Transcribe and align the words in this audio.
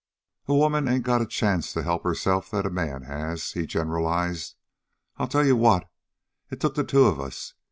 "A 0.47 0.55
woman 0.55 0.87
ain't 0.87 1.03
got 1.03 1.19
the 1.19 1.27
chance 1.27 1.73
to 1.73 1.83
help 1.83 2.03
herself 2.05 2.49
that 2.49 2.65
a 2.65 2.71
man 2.71 3.03
has," 3.03 3.51
he 3.51 3.67
generalized. 3.67 4.55
"I'll 5.17 5.27
tell 5.27 5.45
you 5.45 5.55
what: 5.55 5.91
It 6.49 6.59
took 6.59 6.73
the 6.73 6.83
two 6.83 7.05
of 7.05 7.19
us. 7.19 7.53